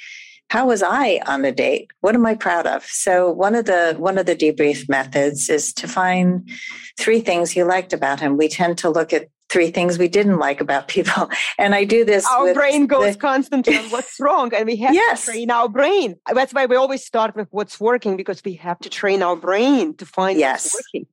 [0.53, 1.89] how was I on the date?
[2.01, 2.85] What am I proud of?
[2.85, 6.47] So one of the one of the debrief methods is to find
[6.95, 8.37] three things you liked about him.
[8.37, 11.31] We tend to look at three things we didn't like about people.
[11.57, 12.23] And I do this.
[12.27, 15.25] Our brain goes the, constantly on what's wrong, and we have yes.
[15.25, 16.17] to train our brain.
[16.31, 19.95] That's why we always start with what's working because we have to train our brain
[19.95, 20.65] to find yes.
[20.65, 21.07] what's working.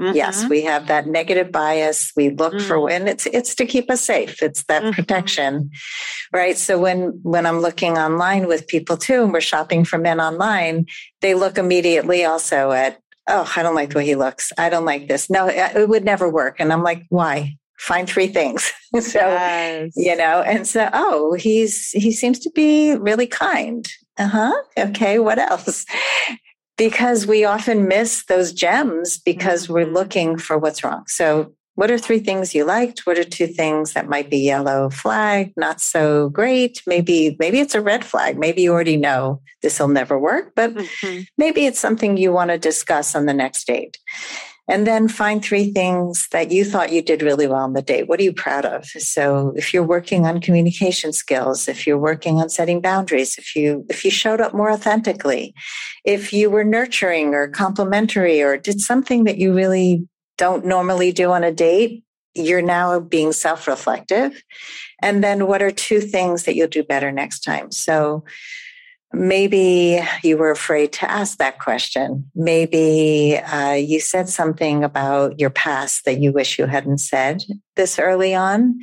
[0.00, 0.16] Mm-hmm.
[0.16, 2.10] Yes, we have that negative bias.
[2.16, 2.66] We look mm-hmm.
[2.66, 4.42] for when it's it's to keep us safe.
[4.42, 4.92] It's that mm-hmm.
[4.92, 5.70] protection.
[6.32, 6.58] Right?
[6.58, 10.86] So when when I'm looking online with people too and we're shopping for men online,
[11.20, 14.52] they look immediately also at oh, I don't like the way he looks.
[14.58, 15.30] I don't like this.
[15.30, 16.56] No, it would never work.
[16.58, 17.56] And I'm like, why?
[17.78, 18.72] Find three things.
[19.00, 19.92] so, yes.
[19.96, 23.86] you know, and so, oh, he's, he seems to be really kind.
[24.18, 24.62] Uh huh.
[24.78, 25.18] Okay.
[25.18, 25.84] What else?
[26.76, 29.94] Because we often miss those gems because we're mm-hmm.
[29.94, 31.04] looking for what's wrong.
[31.06, 33.00] So, what are three things you liked?
[33.00, 36.80] What are two things that might be yellow flag, not so great?
[36.86, 38.38] Maybe maybe it's a red flag.
[38.38, 41.22] Maybe you already know this will never work, but mm-hmm.
[41.36, 43.98] maybe it's something you want to discuss on the next date.
[44.66, 48.08] And then find three things that you thought you did really well on the date.
[48.08, 48.86] What are you proud of?
[48.86, 53.84] So if you're working on communication skills, if you're working on setting boundaries, if you
[53.90, 55.54] if you showed up more authentically,
[56.04, 61.30] if you were nurturing or complimentary or did something that you really don't normally do
[61.30, 62.02] on a date,
[62.34, 64.42] you're now being self-reflective.
[65.02, 67.70] And then what are two things that you'll do better next time?
[67.70, 68.24] So
[69.14, 72.30] maybe you were afraid to ask that question.
[72.34, 77.42] Maybe uh, you said something about your past that you wish you hadn't said
[77.76, 78.80] this early on.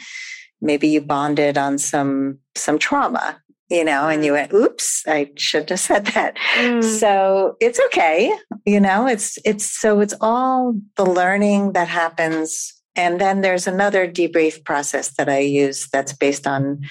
[0.61, 5.69] Maybe you bonded on some some trauma, you know, and you went, "Oops, I shouldn't
[5.69, 6.83] have said that." Mm.
[6.83, 8.31] So it's okay,
[8.65, 9.07] you know.
[9.07, 15.15] It's it's so it's all the learning that happens and then there's another debrief process
[15.15, 16.81] that I use that's based on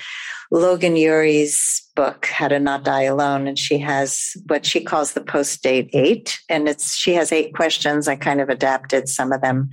[0.51, 3.47] Logan Ury's book, How to Not Die Alone.
[3.47, 6.39] And she has what she calls the post date eight.
[6.49, 8.09] And it's she has eight questions.
[8.09, 9.71] I kind of adapted some of them.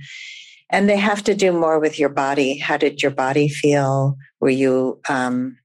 [0.70, 2.58] And they have to do more with your body.
[2.58, 4.16] How did your body feel?
[4.40, 5.56] Were you um,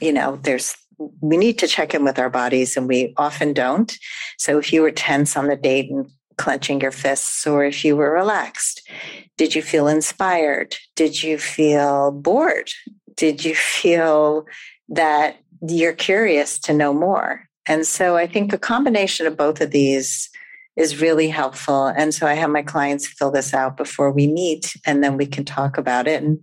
[0.00, 0.74] you know, there's
[1.20, 3.96] we need to check in with our bodies and we often don't.
[4.38, 7.96] So if you were tense on the date and clenching your fists, or if you
[7.96, 8.88] were relaxed,
[9.36, 10.76] did you feel inspired?
[10.94, 12.70] Did you feel bored?
[13.16, 14.46] Did you feel
[14.88, 17.48] that you're curious to know more?
[17.66, 20.30] And so I think a combination of both of these
[20.76, 21.86] is really helpful.
[21.86, 25.26] And so I have my clients fill this out before we meet, and then we
[25.26, 26.22] can talk about it.
[26.22, 26.38] And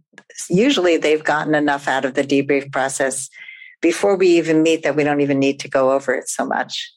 [0.50, 3.30] usually they've gotten enough out of the debrief process
[3.82, 6.92] before we even meet that we don't even need to go over it so much.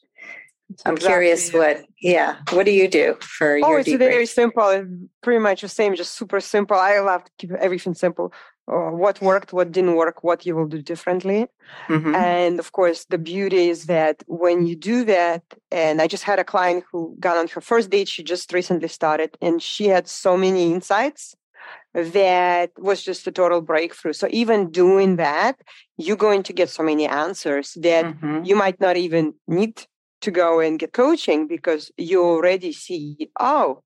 [0.85, 1.07] I'm exactly.
[1.07, 3.99] curious what, yeah, what do you do for oh, your it's debrief?
[3.99, 4.85] very simple.
[5.21, 6.77] Pretty much the same, just super simple.
[6.77, 8.33] I love to keep everything simple.
[8.69, 11.47] Uh, what worked, what didn't work, what you will do differently.
[11.87, 12.13] Mm-hmm.
[12.15, 16.37] And of course, the beauty is that when you do that, and I just had
[16.37, 20.05] a client who got on her first date, she just recently started, and she had
[20.09, 21.33] so many insights
[21.93, 24.13] that was just a total breakthrough.
[24.13, 25.55] So even doing that,
[25.97, 28.43] you're going to get so many answers that mm-hmm.
[28.43, 29.81] you might not even need
[30.27, 33.81] to go and get coaching because you already see, oh,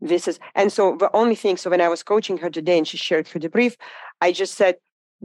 [0.00, 2.88] this is and so the only thing so when i was coaching her today and
[2.88, 3.74] she shared her debrief
[4.22, 4.76] i just said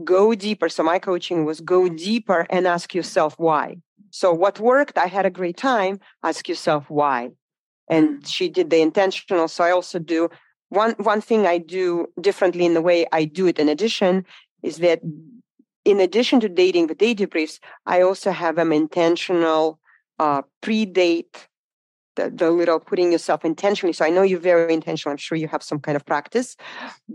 [0.04, 0.68] go deeper.
[0.68, 3.78] So my coaching was go deeper and ask yourself why.
[4.10, 7.30] So what worked i had a great time ask yourself why.
[7.88, 10.28] And she did the intentional so i also do
[10.68, 14.24] one one thing i do differently in the way i do it in addition
[14.62, 15.00] is that
[15.84, 19.78] in addition to dating the day debriefs i also have an intentional
[20.18, 21.48] uh, pre-date
[22.16, 23.92] the, the little putting yourself intentionally.
[23.92, 25.12] So I know you're very intentional.
[25.12, 26.56] I'm sure you have some kind of practice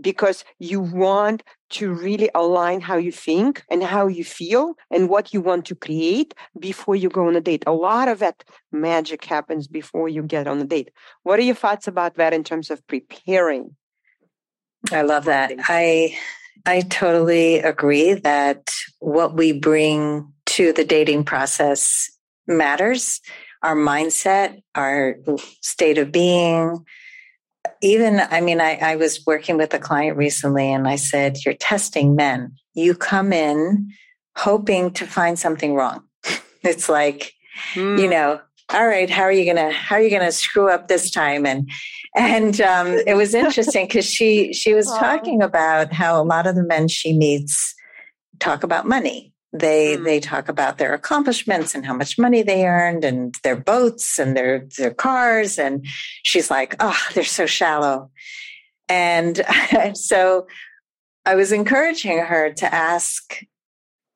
[0.00, 5.34] because you want to really align how you think and how you feel and what
[5.34, 7.64] you want to create before you go on a date.
[7.66, 10.90] A lot of that magic happens before you get on a date.
[11.24, 13.76] What are your thoughts about that in terms of preparing?
[14.90, 15.52] I love that.
[15.68, 16.16] I
[16.66, 22.10] I totally agree that what we bring to the dating process
[22.52, 23.20] matters
[23.62, 25.16] our mindset, our
[25.60, 26.84] state of being.
[27.80, 31.54] Even, I mean, I, I was working with a client recently and I said, You're
[31.54, 32.54] testing men.
[32.74, 33.92] You come in
[34.36, 36.02] hoping to find something wrong.
[36.62, 37.32] it's like,
[37.74, 38.00] mm.
[38.00, 41.10] you know, all right, how are you gonna how are you gonna screw up this
[41.10, 41.44] time?
[41.44, 41.68] And
[42.16, 46.54] and um, it was interesting because she she was talking about how a lot of
[46.54, 47.74] the men she meets
[48.38, 50.04] talk about money they mm.
[50.04, 54.36] they talk about their accomplishments and how much money they earned and their boats and
[54.36, 55.58] their their cars.
[55.58, 55.84] And
[56.22, 58.10] she's like oh they're so shallow.
[58.88, 59.40] And
[59.94, 60.46] so
[61.24, 63.42] i was encouraging her to ask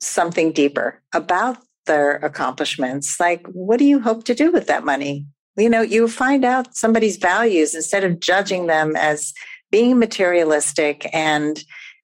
[0.01, 3.21] something deeper about their accomplishments.
[3.21, 5.27] Like what do you hope to do with that money?
[5.57, 9.33] You know you find out somebody's values instead of judging them as
[9.71, 11.63] being materialistic and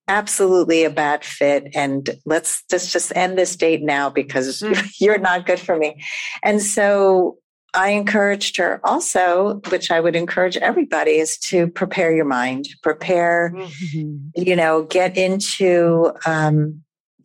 [0.09, 4.91] absolutely a bad fit and let's just just end this date now because mm.
[5.01, 6.03] you're not good for me.
[6.43, 7.38] And so
[7.75, 12.69] i encouraged her also which i would encourage everybody is to prepare your mind.
[12.83, 14.17] Prepare mm-hmm.
[14.37, 16.83] you know get into um,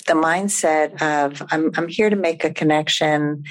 [0.07, 3.43] the mindset of I'm, I'm here to make a connection.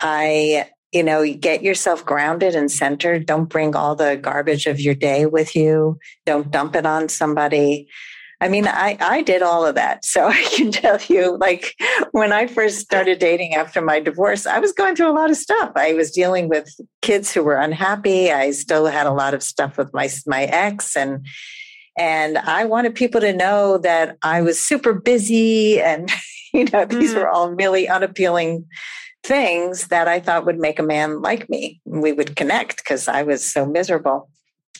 [0.00, 3.26] I you know get yourself grounded and centered.
[3.26, 5.98] Don't bring all the garbage of your day with you.
[6.26, 7.88] Don't dump it on somebody
[8.40, 10.04] I mean, I, I did all of that.
[10.04, 11.74] So I can tell you, like,
[12.12, 15.36] when I first started dating after my divorce, I was going through a lot of
[15.36, 15.72] stuff.
[15.74, 16.68] I was dealing with
[17.02, 18.30] kids who were unhappy.
[18.30, 21.26] I still had a lot of stuff with my, my ex and,
[21.98, 26.10] and I wanted people to know that I was super busy and,
[26.52, 27.18] you know, these mm-hmm.
[27.18, 28.66] were all really unappealing
[29.24, 31.80] things that I thought would make a man like me.
[31.84, 34.30] We would connect because I was so miserable.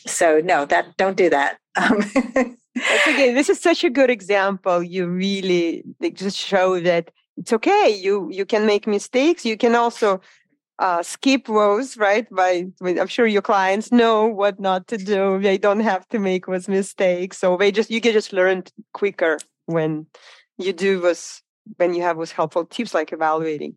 [0.07, 1.57] So no, that don't do that.
[1.75, 2.03] Um,
[2.87, 3.33] That's okay.
[3.33, 4.83] This is such a good example.
[4.83, 7.89] You really just show that it's okay.
[7.89, 9.45] You you can make mistakes.
[9.45, 10.21] You can also
[10.79, 12.27] uh, skip those, right?
[12.29, 15.39] By I'm sure your clients know what not to do.
[15.39, 17.37] They don't have to make those mistakes.
[17.37, 18.63] So they just you can just learn
[18.93, 20.07] quicker when
[20.57, 21.41] you do this
[21.77, 23.75] when you have those helpful tips like evaluating.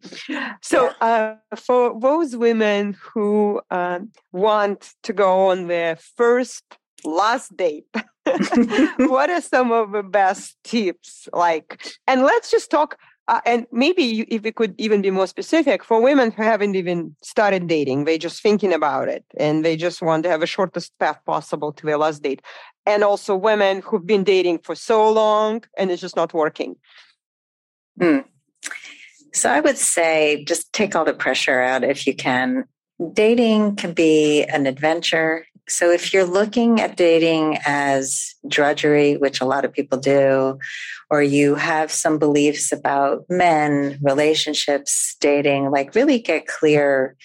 [0.62, 4.00] So uh, for those women who uh,
[4.32, 6.64] want to go on their first
[7.04, 7.84] last date
[8.96, 12.96] what are some of the best tips like and let's just talk
[13.28, 16.76] uh, and maybe you, if we could even be more specific for women who haven't
[16.76, 20.46] even started dating they're just thinking about it and they just want to have a
[20.46, 22.42] shortest path possible to their last date
[22.86, 26.76] and also women who've been dating for so long and it's just not working.
[28.00, 28.20] Hmm.
[29.34, 32.64] so i would say just take all the pressure out if you can.
[33.12, 39.46] Dating can be an adventure So if you're looking at dating as drudgery, which a
[39.46, 40.58] lot of people do,
[41.10, 47.16] or you have some beliefs about men, relationships, dating, like really get clear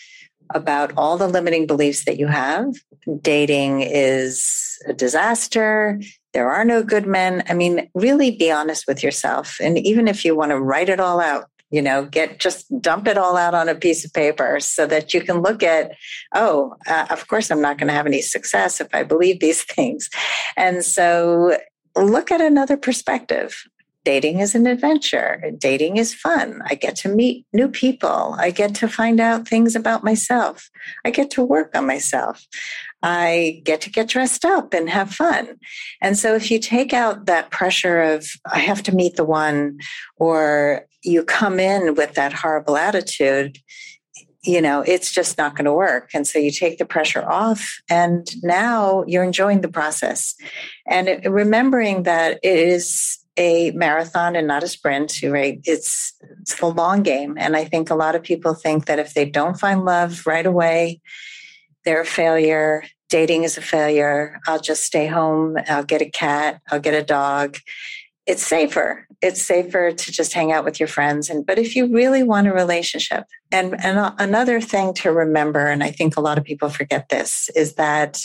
[0.54, 2.74] about all the limiting beliefs that you have.
[3.22, 6.00] Dating is a disaster.
[6.34, 7.44] There are no good men.
[7.50, 9.58] I mean, really be honest with yourself.
[9.62, 13.08] And even if you want to write it all out, you know get just dump
[13.08, 15.92] it all out on a piece of paper so that you can look at
[16.34, 19.64] oh uh, of course i'm not going to have any success if i believe these
[19.76, 20.10] things.
[20.56, 21.58] And so
[21.96, 23.64] look at another perspective.
[24.04, 25.52] Dating is an adventure.
[25.58, 26.62] Dating is fun.
[26.66, 28.36] I get to meet new people.
[28.38, 30.70] I get to find out things about myself.
[31.04, 32.48] I get to work on myself
[33.04, 35.58] I get to get dressed up and have fun.
[36.02, 39.80] And so if you take out that pressure of, I have to meet the one,
[40.16, 43.60] or you come in with that horrible attitude,
[44.44, 46.10] you know, it's just not going to work.
[46.14, 50.36] And so you take the pressure off, and now you're enjoying the process.
[50.88, 55.60] And it, remembering that it is a marathon and not a sprint, right?
[55.66, 57.36] It's, it's the long game.
[57.38, 60.46] And I think a lot of people think that if they don't find love right
[60.46, 61.02] away,
[61.88, 62.84] they're a failure.
[63.08, 64.42] Dating is a failure.
[64.46, 65.56] I'll just stay home.
[65.70, 66.60] I'll get a cat.
[66.70, 67.56] I'll get a dog.
[68.26, 69.08] It's safer.
[69.22, 71.30] It's safer to just hang out with your friends.
[71.30, 73.24] And but if you really want a relationship,
[73.54, 77.50] and and another thing to remember, and I think a lot of people forget this,
[77.56, 78.22] is that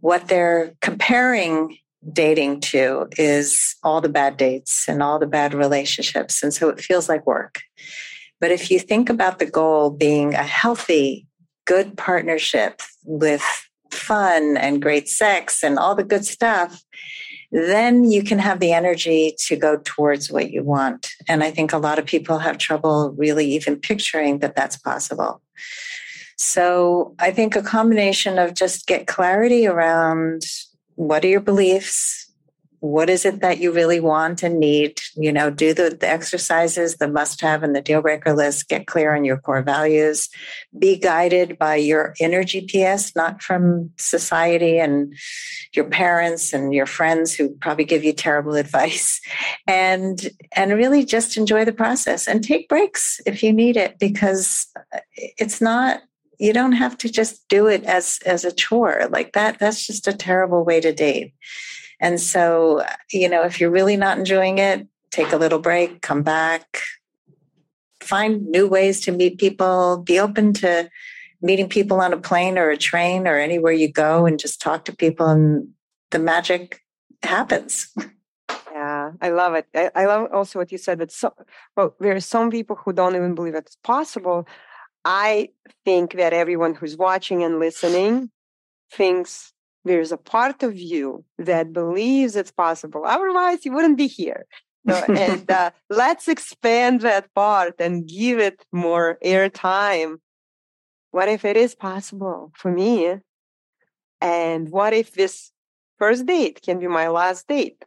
[0.00, 1.78] what they're comparing
[2.12, 6.78] dating to is all the bad dates and all the bad relationships, and so it
[6.78, 7.62] feels like work.
[8.38, 11.26] But if you think about the goal being a healthy
[11.66, 13.42] good partnership with
[13.90, 16.82] fun and great sex and all the good stuff,
[17.52, 21.12] then you can have the energy to go towards what you want.
[21.28, 25.40] And I think a lot of people have trouble really even picturing that that's possible.
[26.36, 30.42] So I think a combination of just get clarity around
[30.96, 32.25] what are your beliefs?
[32.80, 35.00] What is it that you really want and need?
[35.14, 38.86] You know do the, the exercises the must have and the deal breaker list get
[38.86, 40.28] clear on your core values.
[40.78, 45.14] Be guided by your inner gps not from society and
[45.74, 49.20] your parents and your friends who probably give you terrible advice.
[49.66, 54.66] And and really just enjoy the process and take breaks if you need it because
[54.92, 56.02] uh, it's not
[56.38, 59.08] you don't have to just do it as as a chore.
[59.10, 61.32] Like that that's just a terrible way to date
[62.00, 66.22] and so, you know, if you're really not enjoying it, take a little break, come
[66.22, 66.82] back,
[68.00, 70.90] find new ways to meet people, be open to
[71.42, 74.84] meeting people on a plane or a train or anywhere you go and just talk
[74.84, 75.68] to people and
[76.10, 76.80] the magic
[77.22, 77.94] happens.
[78.72, 79.66] Yeah, I love it.
[79.74, 81.32] I, I love also what you said that so
[81.76, 84.46] well, there are some people who don't even believe it's possible.
[85.04, 85.50] I
[85.84, 88.30] think that everyone who's watching and listening
[88.92, 89.52] thinks
[89.86, 93.02] there's a part of you that believes it's possible.
[93.06, 94.46] Otherwise, you wouldn't be here.
[94.88, 100.16] So, and uh, let's expand that part and give it more airtime.
[101.12, 103.16] What if it is possible for me?
[104.20, 105.52] And what if this
[105.98, 107.84] first date can be my last date?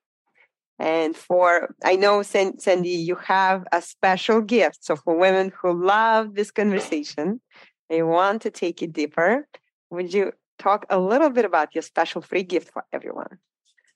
[0.80, 4.86] And for, I know, Sandy, you have a special gift.
[4.86, 7.42] So for women who love this conversation,
[7.90, 9.46] they want to take it deeper.
[9.90, 13.40] Would you talk a little bit about your special free gift for everyone.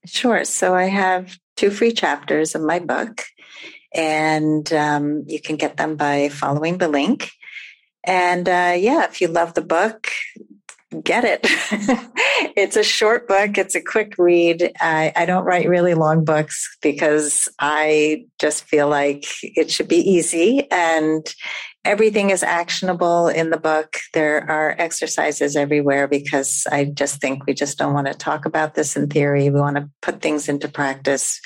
[0.05, 0.43] Sure.
[0.43, 3.23] So I have two free chapters of my book,
[3.93, 7.31] and um, you can get them by following the link.
[8.05, 10.09] And uh, yeah, if you love the book,
[11.01, 11.41] get it.
[12.55, 14.71] it's a short book, it's a quick read.
[14.79, 19.97] I, I, don't write really long books because I just feel like it should be
[19.97, 21.25] easy and
[21.85, 23.97] everything is actionable in the book.
[24.13, 28.75] There are exercises everywhere because I just think we just don't want to talk about
[28.75, 29.49] this in theory.
[29.49, 31.41] We want to put things into practice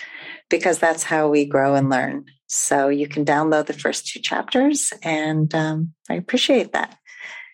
[0.49, 2.25] because that's how we grow and learn.
[2.47, 6.97] So you can download the first two chapters, and um, I appreciate that.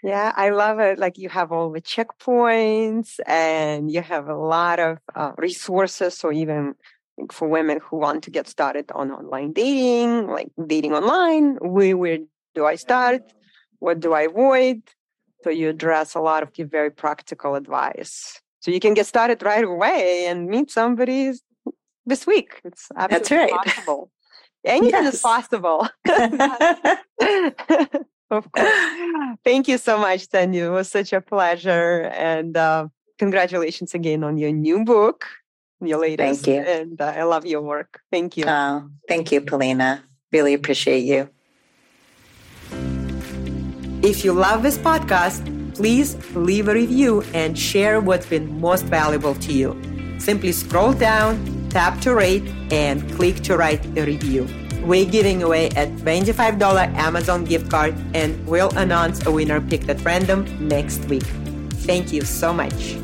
[0.03, 0.99] Yeah, I love it.
[0.99, 6.17] Like you have all the checkpoints and you have a lot of uh, resources.
[6.17, 6.75] So even
[7.31, 12.17] for women who want to get started on online dating, like dating online, we where
[12.53, 13.21] do I start?
[13.79, 14.81] What do I avoid?
[15.43, 18.41] So you address a lot of the very practical advice.
[18.59, 21.31] So you can get started right away and meet somebody
[22.05, 22.61] this week.
[22.65, 23.65] It's absolutely That's right.
[23.65, 24.11] possible.
[24.65, 25.15] Anything yes.
[25.15, 25.87] is possible.
[28.37, 28.69] of course.
[29.43, 30.59] Thank you so much, Sandy.
[30.59, 32.11] It was such a pleasure.
[32.13, 32.87] And uh,
[33.19, 35.25] congratulations again on your new book,
[35.81, 36.45] your latest.
[36.45, 36.71] Thank you.
[36.71, 38.01] And uh, I love your work.
[38.11, 38.45] Thank you.
[38.47, 40.03] Oh, thank you, Polina.
[40.31, 41.29] Really appreciate you.
[44.01, 45.41] If you love this podcast,
[45.75, 49.79] please leave a review and share what's been most valuable to you.
[50.19, 54.47] Simply scroll down, tap to rate, and click to write a review.
[54.83, 56.61] We're giving away a $25
[56.97, 61.23] Amazon gift card and we'll announce a winner picked at random next week.
[61.87, 63.02] Thank you so much.